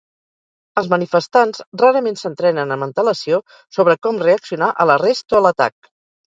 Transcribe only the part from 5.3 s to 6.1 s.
o a l'atac.